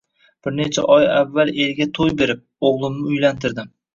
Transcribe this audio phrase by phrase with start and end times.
[0.45, 3.73] Bir necha oy avval elga to`y berib, o`g`limni uylantirdim